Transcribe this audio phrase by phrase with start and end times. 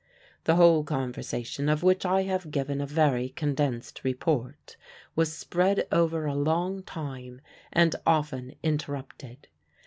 [0.45, 4.75] The whole conversation, of which I have given a very condensed report,
[5.15, 7.39] was spread over a long time,
[7.71, 9.47] and often interrupted.